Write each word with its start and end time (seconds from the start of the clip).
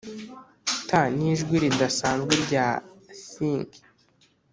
t 0.87 0.89
nijwi 1.15 1.55
ridasanzwe 1.63 2.33
rya 2.43 2.67
thing 3.31 3.67